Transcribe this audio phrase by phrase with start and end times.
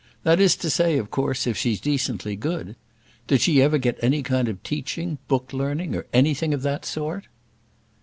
[0.23, 2.75] That is to say, of course, if she's decently good.
[3.27, 7.27] Did she ever get any kind of teaching; book learning, or anything of that sort?"